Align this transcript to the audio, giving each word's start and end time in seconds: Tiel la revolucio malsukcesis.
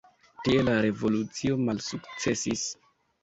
Tiel 0.45 0.63
la 0.69 0.77
revolucio 0.85 1.59
malsukcesis. 1.67 2.65